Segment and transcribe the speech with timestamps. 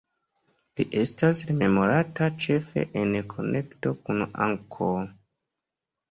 [0.77, 5.05] Li estas rememorata ĉefe en konekto kun Angkor.